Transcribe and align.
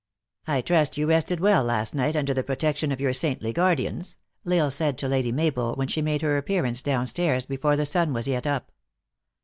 "I 0.47 0.61
trust 0.61 0.97
you 0.97 1.05
rested 1.05 1.39
well 1.39 1.63
last 1.63 1.93
night, 1.93 2.15
under 2.15 2.33
the 2.33 2.41
pro 2.41 2.55
tection 2.55 2.91
of 2.91 2.99
your 2.99 3.13
saintly 3.13 3.53
guardians," 3.53 4.17
L 4.47 4.53
Isle 4.53 4.71
said 4.71 4.97
to 4.97 5.07
Lady 5.07 5.31
Mabel, 5.31 5.75
when 5.75 5.87
she 5.89 6.01
made 6.01 6.23
her 6.23 6.37
appearance 6.37 6.81
down 6.81 7.05
stairs, 7.05 7.45
before 7.45 7.75
the 7.75 7.85
sun 7.85 8.11
was 8.11 8.27
yet 8.27 8.47
up. 8.47 8.71